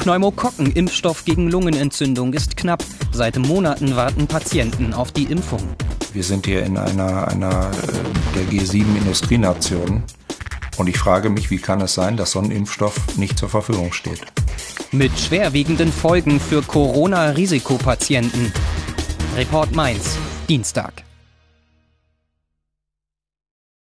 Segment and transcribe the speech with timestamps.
[0.00, 2.82] Pneumokokken-Impfstoff gegen Lungenentzündung ist knapp.
[3.12, 5.60] Seit Monaten warten Patienten auf die Impfung.
[6.14, 10.02] Wir sind hier in einer, einer äh, der G7-Industrienationen.
[10.78, 13.92] Und ich frage mich, wie kann es sein, dass so ein Impfstoff nicht zur Verfügung
[13.92, 14.22] steht?
[14.90, 18.54] Mit schwerwiegenden Folgen für Corona-Risikopatienten.
[19.36, 20.16] Report Mainz,
[20.48, 21.04] Dienstag.